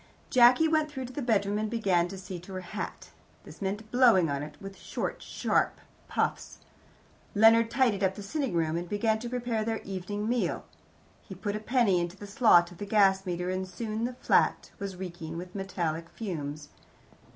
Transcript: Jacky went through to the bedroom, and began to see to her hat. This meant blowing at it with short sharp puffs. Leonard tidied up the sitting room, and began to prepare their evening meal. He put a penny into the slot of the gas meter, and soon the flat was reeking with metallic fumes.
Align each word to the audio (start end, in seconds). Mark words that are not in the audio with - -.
Jacky 0.31 0.67
went 0.67 0.89
through 0.89 1.05
to 1.05 1.13
the 1.13 1.21
bedroom, 1.21 1.59
and 1.59 1.69
began 1.69 2.07
to 2.07 2.17
see 2.17 2.39
to 2.39 2.53
her 2.53 2.61
hat. 2.61 3.11
This 3.43 3.61
meant 3.61 3.91
blowing 3.91 4.29
at 4.29 4.41
it 4.41 4.57
with 4.59 4.75
short 4.75 5.21
sharp 5.21 5.79
puffs. 6.07 6.57
Leonard 7.35 7.69
tidied 7.69 8.03
up 8.03 8.15
the 8.15 8.23
sitting 8.23 8.53
room, 8.55 8.75
and 8.77 8.89
began 8.89 9.19
to 9.19 9.29
prepare 9.29 9.63
their 9.63 9.77
evening 9.83 10.27
meal. 10.27 10.65
He 11.21 11.35
put 11.35 11.55
a 11.55 11.59
penny 11.59 12.01
into 12.01 12.17
the 12.17 12.25
slot 12.25 12.71
of 12.71 12.79
the 12.79 12.85
gas 12.87 13.27
meter, 13.27 13.51
and 13.51 13.67
soon 13.67 14.05
the 14.05 14.15
flat 14.15 14.71
was 14.79 14.95
reeking 14.95 15.37
with 15.37 15.53
metallic 15.53 16.09
fumes. 16.09 16.69